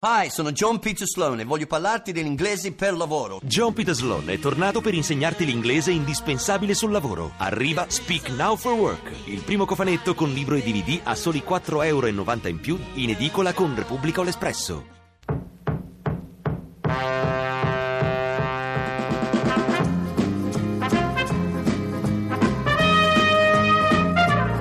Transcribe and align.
Hi, 0.00 0.30
sono 0.30 0.52
John 0.52 0.78
Peter 0.78 1.08
Sloan 1.08 1.40
e 1.40 1.44
voglio 1.44 1.66
parlarti 1.66 2.12
dell'inglese 2.12 2.72
per 2.72 2.96
lavoro. 2.96 3.40
John 3.42 3.72
Peter 3.72 3.92
Sloan 3.92 4.30
è 4.30 4.38
tornato 4.38 4.80
per 4.80 4.94
insegnarti 4.94 5.44
l'inglese 5.44 5.90
indispensabile 5.90 6.72
sul 6.74 6.92
lavoro. 6.92 7.32
Arriva 7.38 7.84
Speak 7.88 8.28
Now 8.28 8.54
for 8.54 8.74
Work, 8.74 9.10
il 9.24 9.40
primo 9.40 9.64
cofanetto 9.64 10.14
con 10.14 10.30
libro 10.30 10.54
e 10.54 10.62
DVD 10.62 11.00
a 11.02 11.16
soli 11.16 11.42
4,90 11.44 11.84
euro 11.86 12.06
in 12.06 12.60
più 12.60 12.78
in 12.94 13.10
edicola 13.10 13.52
con 13.52 13.74
Repubblica 13.74 14.20
o 14.20 14.22
l'Espresso. 14.22 14.84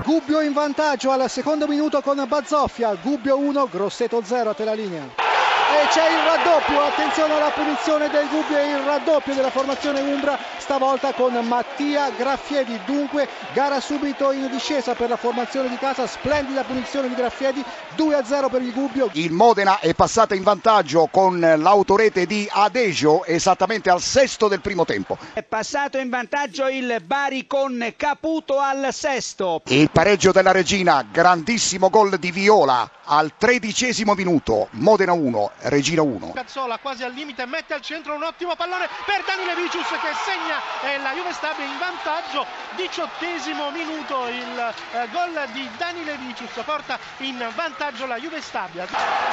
Gubbio 0.04 0.42
in 0.42 0.54
vantaggio 0.54 1.12
al 1.12 1.30
secondo 1.30 1.68
minuto 1.68 2.02
con 2.02 2.26
Bazzoffia, 2.28 2.96
Gubbio 2.96 3.38
1, 3.38 3.68
Grosseto 3.68 4.24
0 4.24 4.50
a 4.50 4.54
te 4.56 4.64
la 4.64 4.74
linea. 4.74 5.26
E 5.70 5.88
c'è 5.90 6.10
il 6.10 6.24
raddoppio, 6.24 6.82
attenzione 6.82 7.34
alla 7.34 7.52
punizione 7.52 8.10
del 8.10 8.30
Gubbio 8.30 8.58
e 8.58 8.70
il 8.70 8.80
raddoppio 8.80 9.34
della 9.34 9.50
formazione 9.50 10.00
Umbra, 10.00 10.40
stavolta 10.58 11.12
con 11.12 11.34
Mattia 11.46 12.10
Graffiedi. 12.12 12.80
Dunque 12.86 13.28
gara 13.52 13.82
subito 13.82 14.32
in 14.32 14.48
discesa 14.50 14.96
per 14.96 15.10
la 15.10 15.18
formazione 15.18 15.68
di 15.68 15.78
casa, 15.78 16.08
splendida 16.08 16.64
punizione 16.64 17.10
di 17.10 17.16
Graffiedi, 17.16 17.62
2-0 17.98 18.50
per 18.50 18.62
il 18.62 18.72
Gubbio. 18.72 19.10
Il 19.12 19.34
Modena 19.34 19.80
è 19.80 19.94
passata 19.94 20.36
in 20.36 20.44
vantaggio 20.44 21.10
con 21.12 21.38
l'autorete 21.38 22.26
di 22.26 22.48
Adegio 22.50 23.26
esattamente 23.26 23.90
al 23.90 24.02
sesto 24.02 24.48
del 24.48 24.62
primo 24.62 24.86
tempo. 24.86 25.18
È 25.34 25.44
passato 25.44 25.98
in 25.98 26.10
vantaggio 26.10 26.70
il 26.70 27.02
Bari 27.04 27.46
con 27.46 27.94
Caputo 27.98 28.60
al 28.60 28.88
sesto. 28.94 29.64
Il 29.66 29.92
pareggio 29.92 30.32
della 30.32 30.54
Regina, 30.54 31.06
grandissimo 31.12 31.90
gol 31.90 32.18
di 32.18 32.32
Viola 32.32 32.90
al 33.10 33.34
tredicesimo 33.38 34.14
minuto, 34.14 34.68
Modena 34.72 35.14
1, 35.14 35.52
Regina 35.60 36.04
1. 36.04 36.34
Cazzola 36.34 36.78
quasi 36.78 37.04
al 37.04 37.14
limite, 37.14 37.46
mette 37.46 37.74
al 37.74 37.82
centro 37.82 38.14
un 38.14 38.24
ottimo 38.24 38.56
pallone 38.56 38.88
per 39.06 39.24
Danile 39.26 39.56
Vicius 39.56 39.88
che 39.88 40.14
segna 40.24 40.62
e 40.84 41.00
la 41.00 41.14
Juve 41.14 41.34
Stabia 41.34 41.66
in 41.66 41.78
vantaggio, 41.80 42.46
diciottesimo 42.76 43.72
minuto 43.72 44.28
il 44.28 44.74
eh, 44.94 45.08
gol 45.12 45.48
di 45.54 45.68
Danile 45.78 46.16
Vicius 46.18 46.52
porta 46.64 47.00
in 47.20 47.44
vantaggio 47.56 48.06
la 48.06 48.18
Juve 48.18 48.40
Stabia. 48.42 48.86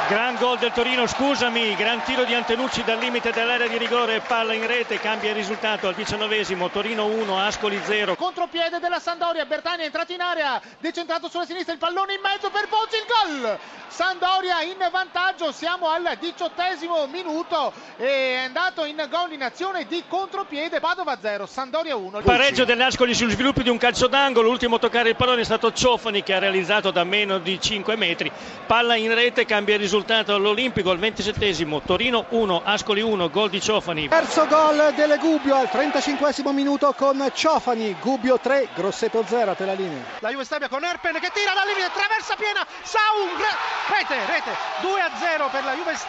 Gran 0.08 0.36
gol 0.36 0.58
del 0.58 0.72
Torino, 0.72 1.06
scusami, 1.06 1.77
gran 1.77 2.03
tiro 2.05 2.25
di 2.25 2.34
Antenucci 2.34 2.83
dal 2.84 2.98
limite 2.98 3.31
dell'area 3.31 3.66
di 3.66 3.77
rigore, 3.77 4.20
palla 4.20 4.55
in 4.55 4.66
rete, 4.66 4.98
cambia 4.98 5.31
il 5.31 5.36
risultato 5.36 5.88
al 5.88 5.94
diciannovesimo, 5.94 6.70
Torino 6.70 7.05
1, 7.05 7.38
Ascoli 7.38 7.81
0. 7.84 8.16
Contropiede 8.16 8.78
della 8.78 8.98
Sandoria, 8.98 9.44
Bertani 9.44 9.83
è 9.83 9.86
entrato 9.86 10.12
in 10.12 10.22
area, 10.22 10.61
decentrato 10.78 11.28
sulla 11.28 11.44
sinistra, 11.44 11.75
il 11.75 11.78
pallone 11.78 12.14
in 12.14 12.20
mezzo 12.22 12.48
per 12.48 12.66
Bozzi, 12.69 12.97
il 12.97 13.05
gol! 13.06 13.59
Sandoria 13.88 14.61
in 14.62 14.88
vantaggio, 14.91 15.53
siamo 15.53 15.88
al 15.88 16.13
diciottesimo 16.18 17.06
minuto 17.06 17.72
è 17.96 18.42
andato 18.44 18.84
in 18.84 19.06
gol 19.10 19.32
in 19.32 19.42
azione 19.42 19.86
di 19.86 20.04
contropiede, 20.08 20.80
Padova 20.80 21.18
0, 21.20 21.46
Sandoria 21.46 21.96
1. 21.96 22.20
Pareggio 22.20 22.64
dell'Ascoli 22.64 23.14
sugli 23.14 23.32
sviluppi 23.32 23.62
di 23.62 23.68
un 23.68 23.78
calcio 23.78 24.06
d'angolo, 24.06 24.48
l'ultimo 24.48 24.76
a 24.76 24.78
toccare 24.78 25.10
il 25.10 25.16
pallone 25.16 25.42
è 25.42 25.44
stato 25.44 25.72
Ciofani 25.72 26.22
che 26.22 26.34
ha 26.34 26.38
realizzato 26.38 26.90
da 26.90 27.04
meno 27.04 27.38
di 27.38 27.60
5 27.60 27.96
metri, 27.96 28.30
palla 28.66 28.96
in 28.96 29.14
rete, 29.14 29.44
cambia 29.44 29.74
il 29.74 29.80
risultato 29.80 30.34
all'Olimpico 30.34 30.90
al 30.90 30.98
ventisettesimo, 30.98 31.82
Torino 31.82 32.26
1, 32.28 32.62
Ascoli 32.64 33.00
1, 33.00 33.30
gol 33.30 33.50
di 33.50 33.60
Ciofani. 33.60 34.08
Terzo 34.08 34.46
gol 34.46 34.92
delle 34.94 35.18
Gubbio 35.18 35.56
al 35.56 35.70
35 35.70 36.32
minuto 36.52 36.92
con 36.96 37.30
Ciofani, 37.32 37.96
Gubbio 38.00 38.38
3, 38.38 38.68
Grosseto 38.74 39.24
0 39.26 39.50
a 39.50 39.54
te 39.54 39.64
la 39.64 39.72
linea. 39.72 40.02
La 40.20 40.30
Juve 40.30 40.44
Stabia 40.44 40.68
con 40.68 40.84
Erpen 40.84 41.14
che 41.20 41.30
tira 41.32 41.52
dal 41.54 41.66
limite, 41.66 41.90
traversa 41.92 42.34
piena, 42.36 42.66
Saung, 42.82 43.40
rete, 43.88 44.16
rete, 44.26 44.50
2 44.80 45.00
a 45.00 45.10
0 45.18 45.48
per 45.50 45.64
la 45.64 45.74
Juve 45.74 45.94
Stabia. 45.94 46.03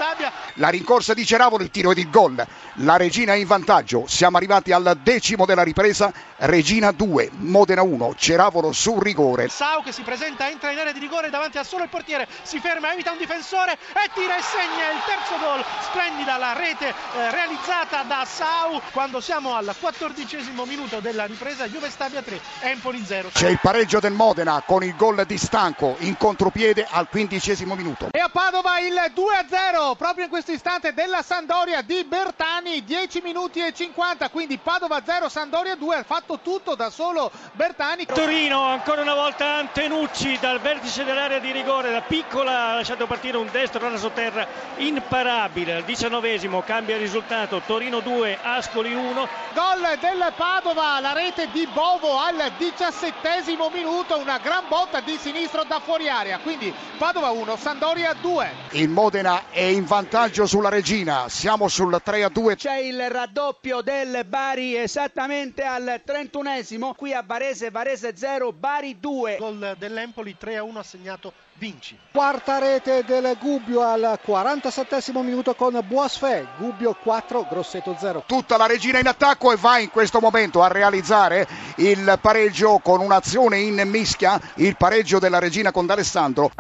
La 0.56 0.70
rincorsa 0.70 1.14
di 1.14 1.26
Ceravolo, 1.26 1.64
il 1.64 1.70
tiro 1.70 1.92
ed 1.92 1.98
il 1.98 2.10
gol. 2.10 2.46
La 2.80 2.98
Regina 2.98 3.34
è 3.34 3.38
in 3.38 3.48
vantaggio. 3.48 4.06
Siamo 4.08 4.38
arrivati 4.38 4.72
al 4.72 5.00
decimo 5.02 5.46
della 5.46 5.64
ripresa. 5.64 6.12
Regina 6.38 6.92
2, 6.92 7.32
Modena 7.38 7.82
1, 7.82 8.16
Ceravolo 8.18 8.72
su 8.72 9.00
rigore. 9.00 9.48
Sau 9.48 9.82
che 9.84 9.92
si 9.92 10.02
presenta, 10.02 10.50
entra 10.50 10.72
in 10.72 10.80
area 10.80 10.92
di 10.92 11.00
rigore 11.00 11.30
davanti 11.30 11.58
a 11.58 11.64
solo 11.64 11.84
il 11.84 11.90
portiere, 11.90 12.28
si 12.44 12.60
ferma, 12.60 12.92
evita 12.92 13.12
un 13.12 13.18
difensore 13.18 13.74
e 13.74 14.10
tira 14.14 14.38
e 14.38 14.42
segna 14.42 14.92
il 14.92 15.02
terzo 15.06 15.38
gol. 15.40 15.64
Splendida 15.90 16.38
la 16.38 16.54
rete 16.54 16.90
eh, 16.90 17.32
realizzata 17.32 18.04
da 18.04 18.26
Sau 18.26 18.82
quando 18.92 19.22
siamo 19.22 19.56
al 19.56 19.74
quattordicesimo 19.80 20.66
minuto 20.66 21.00
della 21.00 21.26
ripresa. 21.26 21.68
Juve 21.68 21.90
Stabia 21.90 22.22
3, 22.22 22.40
Empoli 22.62 23.04
0. 23.06 23.30
C'è 23.34 23.50
il 23.50 23.60
pareggio 23.62 24.00
del 24.00 24.14
Modena 24.14 24.62
con 24.66 24.84
il 24.84 24.96
gol 24.96 25.24
di 25.26 25.38
Stanco 25.38 25.96
in 26.00 26.18
contropiede 26.18 26.86
al 26.90 27.08
quindicesimo 27.08 27.76
minuto. 27.76 28.10
E 28.12 28.20
a 28.20 28.30
Padova 28.30 28.80
il 28.80 28.94
2-0 29.14 29.85
proprio 29.94 30.24
in 30.24 30.30
questo 30.32 30.52
istante 30.52 30.94
della 30.94 31.22
Sandoria 31.22 31.84
di 31.84 32.04
Bertani, 32.04 32.84
10 32.84 33.22
minuti 33.22 33.64
e 33.64 33.72
50, 33.72 34.30
quindi 34.30 34.58
Padova 34.58 35.04
0, 35.06 35.30
Sandoria 35.30 35.76
2, 35.76 35.96
ha 35.98 36.04
fatto 36.04 36.40
tutto 36.42 36.74
da 36.74 36.90
solo 36.90 37.32
Bertani. 37.52 38.06
Torino 38.06 38.64
ancora 38.64 39.02
una 39.02 39.14
volta 39.14 39.58
Antenucci 39.58 40.40
dal 40.40 40.60
vertice 40.60 41.04
dell'area 41.04 41.38
di 41.38 41.52
rigore, 41.52 41.92
la 41.92 42.02
piccola 42.02 42.70
ha 42.70 42.76
lasciato 42.76 43.06
partire 43.06 43.38
un 43.38 43.50
destro 43.52 43.86
alla 43.86 43.98
sotterra 43.98 44.48
imparabile, 44.78 45.76
al 45.76 45.84
diciannovesimo 45.84 46.64
cambia 46.64 46.96
il 46.96 47.02
risultato, 47.02 47.62
Torino 47.66 48.00
2, 48.00 48.40
Ascoli 48.42 48.94
1. 48.94 49.28
Gol 49.54 49.98
del 50.00 50.34
Padova, 50.36 51.00
la 51.00 51.14
rete 51.14 51.50
di 51.52 51.68
Bovo 51.68 52.18
al 52.18 52.52
diciassettesimo 52.58 53.70
minuto, 53.70 54.18
una 54.18 54.40
gran 54.40 54.64
botta 54.68 55.02
di 55.02 55.18
sinistro 55.18 55.64
da 55.64 55.80
fuori 55.80 56.10
area, 56.10 56.40
quindi 56.40 56.74
Padova 56.98 57.30
1, 57.30 57.56
Sandoria 57.58 58.14
2. 58.14 58.54
Il 58.72 58.90
Modena 58.90 59.44
è 59.50 59.64
in 59.76 59.86
vantaggio 59.86 60.46
sulla 60.46 60.70
Regina, 60.70 61.28
siamo 61.28 61.68
sul 61.68 62.00
3 62.02 62.24
a 62.24 62.30
2. 62.30 62.56
C'è 62.56 62.78
il 62.78 63.10
raddoppio 63.10 63.82
del 63.82 64.24
Bari 64.26 64.78
esattamente 64.78 65.64
al 65.64 66.02
31esimo, 66.06 66.96
qui 66.96 67.14
a 67.14 67.22
Varese, 67.26 67.72
Varese 67.72 68.16
0, 68.16 68.54
Bari 68.54 69.00
2. 69.00 69.36
Gol 69.38 69.76
dell'Empoli 69.78 70.38
3 70.38 70.58
a 70.58 70.64
1 70.64 70.80
assegnato 70.80 71.34
Vinci. 71.58 71.98
Quarta 72.12 72.58
rete 72.58 73.04
del 73.06 73.38
Gubbio 73.38 73.82
al 73.82 74.18
47 74.24 75.02
minuto 75.22 75.56
con 75.56 75.78
Boasfè, 75.86 76.46
Gubbio 76.58 76.96
4, 77.02 77.48
Grosseto 77.50 77.96
0. 78.00 78.24
Tutta 78.26 78.56
la 78.56 78.68
Regina 78.68 79.00
in 79.00 79.08
attacco 79.08 79.52
e 79.52 79.58
va 79.58 79.78
in 79.80 79.90
questo 79.90 80.22
momento 80.22 80.64
a 80.64 80.70
realizzare 80.70 81.46
il 81.78 82.18
pareggio 82.22 82.80
con 82.80 83.02
un'azione 83.02 83.60
in 83.60 83.82
mischia, 83.88 84.40
il 84.56 84.78
pareggio 84.78 85.20
della 85.20 85.40
Regina 85.40 85.72
con 85.72 85.86
D'Alessandro. 85.86 86.52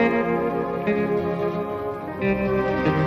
thank 0.00 0.14
you 2.22 2.99